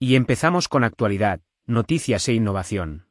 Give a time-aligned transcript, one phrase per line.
[0.00, 3.08] Y empezamos con actualidad, noticias e innovación.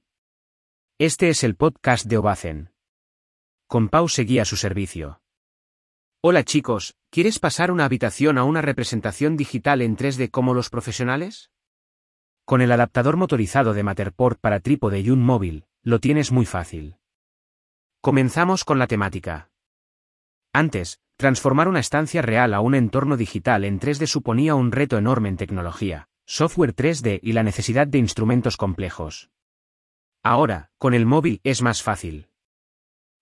[0.98, 2.72] Este es el podcast de Obacen.
[3.68, 5.22] Con Pau seguía su servicio.
[6.22, 11.52] Hola chicos, ¿quieres pasar una habitación a una representación digital en 3D como los profesionales?
[12.46, 16.96] Con el adaptador motorizado de Matterport para trípode y un móvil, lo tienes muy fácil.
[18.00, 19.52] Comenzamos con la temática.
[20.54, 25.28] Antes, transformar una estancia real a un entorno digital en 3D suponía un reto enorme
[25.28, 29.32] en tecnología, software 3D y la necesidad de instrumentos complejos.
[30.22, 32.28] Ahora, con el móvil es más fácil.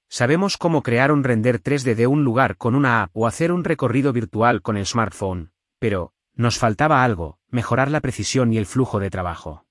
[0.09, 3.63] Sabemos cómo crear un render 3D de un lugar con una app o hacer un
[3.63, 8.99] recorrido virtual con el smartphone, pero, nos faltaba algo, mejorar la precisión y el flujo
[8.99, 9.67] de trabajo.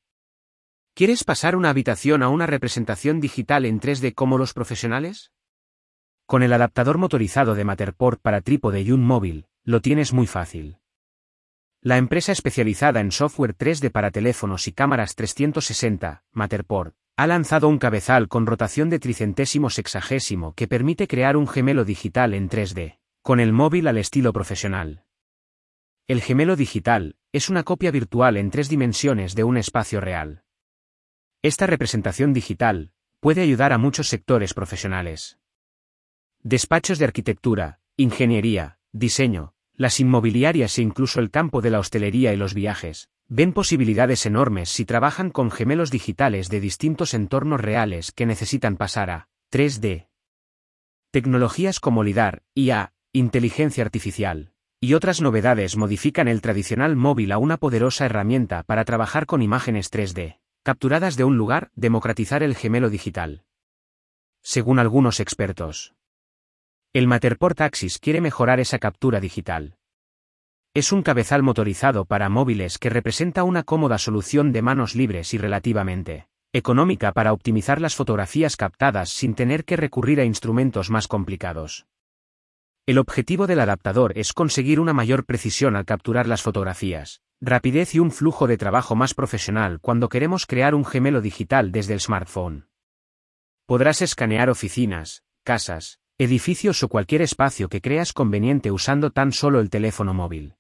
[0.95, 5.33] ¿Quieres pasar una habitación a una representación digital en 3D como los profesionales?
[6.25, 10.79] Con el adaptador motorizado de Matterport para trípode y un móvil, lo tienes muy fácil.
[11.85, 17.77] La empresa especializada en software 3D para teléfonos y cámaras 360, Matterport, ha lanzado un
[17.77, 23.39] cabezal con rotación de tricentésimo sexagésimo que permite crear un gemelo digital en 3D, con
[23.39, 25.05] el móvil al estilo profesional.
[26.09, 30.43] El gemelo digital es una copia virtual en tres dimensiones de un espacio real.
[31.43, 35.39] Esta representación digital puede ayudar a muchos sectores profesionales.
[36.43, 42.37] Despachos de arquitectura, ingeniería, diseño, las inmobiliarias e incluso el campo de la hostelería y
[42.37, 48.27] los viajes, ven posibilidades enormes si trabajan con gemelos digitales de distintos entornos reales que
[48.27, 50.09] necesitan pasar a 3D.
[51.11, 57.57] Tecnologías como LIDAR, IA, inteligencia artificial, y otras novedades modifican el tradicional móvil a una
[57.57, 63.45] poderosa herramienta para trabajar con imágenes 3D, capturadas de un lugar, democratizar el gemelo digital.
[64.43, 65.95] Según algunos expertos,
[66.95, 69.75] el Matterport Axis quiere mejorar esa captura digital.
[70.75, 75.39] Es un cabezal motorizado para móviles que representa una cómoda solución de manos libres y
[75.39, 81.87] relativamente económica para optimizar las fotografías captadas sin tener que recurrir a instrumentos más complicados.
[82.87, 87.99] El objetivo del adaptador es conseguir una mayor precisión al capturar las fotografías, rapidez y
[87.99, 92.69] un flujo de trabajo más profesional cuando queremos crear un gemelo digital desde el smartphone.
[93.67, 99.71] Podrás escanear oficinas, casas, edificios o cualquier espacio que creas conveniente usando tan solo el
[99.71, 100.55] teléfono móvil.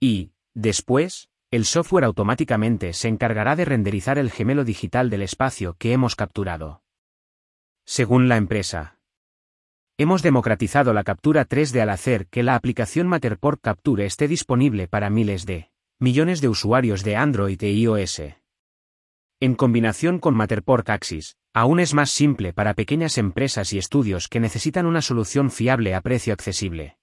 [0.00, 5.92] Y, después, el software automáticamente se encargará de renderizar el gemelo digital del espacio que
[5.92, 6.82] hemos capturado.
[7.84, 8.98] Según la empresa,
[9.98, 15.10] hemos democratizado la captura 3D al hacer que la aplicación Matterport Capture esté disponible para
[15.10, 18.22] miles de millones de usuarios de Android e iOS.
[19.40, 24.40] En combinación con Matterport Axis, aún es más simple para pequeñas empresas y estudios que
[24.40, 26.96] necesitan una solución fiable a precio accesible.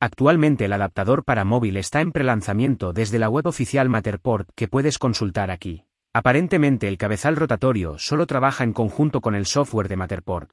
[0.00, 4.98] Actualmente el adaptador para móvil está en prelanzamiento desde la web oficial Matterport que puedes
[4.98, 5.84] consultar aquí.
[6.12, 10.50] Aparentemente el cabezal rotatorio solo trabaja en conjunto con el software de Matterport.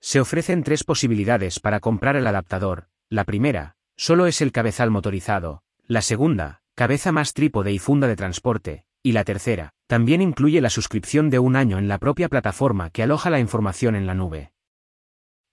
[0.00, 2.88] Se ofrecen tres posibilidades para comprar el adaptador.
[3.08, 5.62] La primera, solo es el cabezal motorizado.
[5.86, 10.70] La segunda, cabeza más trípode y funda de transporte y la tercera, también incluye la
[10.70, 14.50] suscripción de un año en la propia plataforma que aloja la información en la nube.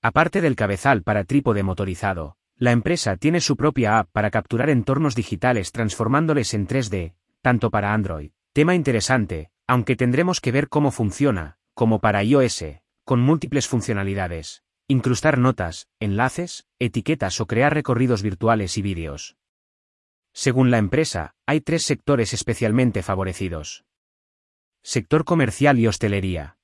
[0.02, 5.14] Aparte del cabezal para trípode motorizado, la empresa tiene su propia app para capturar entornos
[5.14, 11.58] digitales transformándoles en 3D, tanto para Android, tema interesante, aunque tendremos que ver cómo funciona,
[11.74, 12.64] como para iOS,
[13.04, 19.36] con múltiples funcionalidades, incrustar notas, enlaces, etiquetas o crear recorridos virtuales y vídeos.
[20.32, 23.84] Según la empresa, hay tres sectores especialmente favorecidos.
[24.92, 26.58] Sector comercial y hostelería.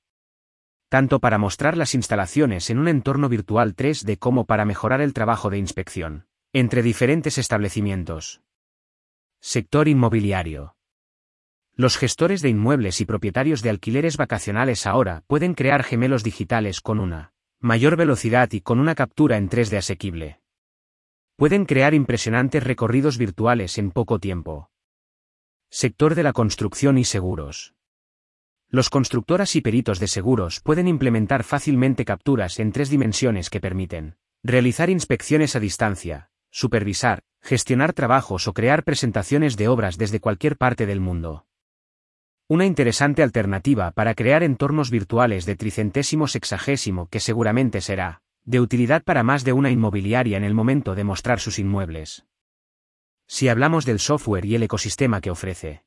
[0.88, 5.48] Tanto para mostrar las instalaciones en un entorno virtual 3D como para mejorar el trabajo
[5.48, 8.42] de inspección, entre diferentes establecimientos.
[9.40, 10.74] Sector inmobiliario.
[11.76, 16.98] Los gestores de inmuebles y propietarios de alquileres vacacionales ahora pueden crear gemelos digitales con
[16.98, 20.40] una mayor velocidad y con una captura en 3D asequible
[21.36, 24.68] pueden crear impresionantes recorridos virtuales en poco tiempo.
[25.70, 27.75] Sector de la construcción y seguros.
[28.76, 34.16] Los constructoras y peritos de seguros pueden implementar fácilmente capturas en tres dimensiones que permiten
[34.42, 40.84] realizar inspecciones a distancia, supervisar, gestionar trabajos o crear presentaciones de obras desde cualquier parte
[40.84, 41.46] del mundo.
[42.48, 49.02] Una interesante alternativa para crear entornos virtuales de tricentésimo sexagésimo que seguramente será de utilidad
[49.04, 52.26] para más de una inmobiliaria en el momento de mostrar sus inmuebles.
[53.26, 55.85] Si hablamos del software y el ecosistema que ofrece.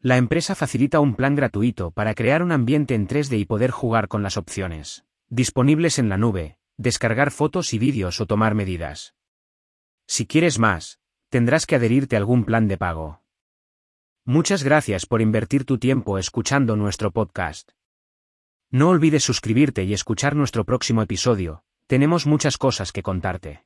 [0.00, 4.08] La empresa facilita un plan gratuito para crear un ambiente en 3D y poder jugar
[4.08, 9.14] con las opciones disponibles en la nube, descargar fotos y vídeos o tomar medidas.
[10.06, 11.00] Si quieres más,
[11.30, 13.22] tendrás que adherirte a algún plan de pago.
[14.24, 17.72] Muchas gracias por invertir tu tiempo escuchando nuestro podcast.
[18.70, 23.64] No olvides suscribirte y escuchar nuestro próximo episodio, tenemos muchas cosas que contarte.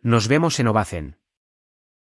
[0.00, 1.23] Nos vemos en Ovacen.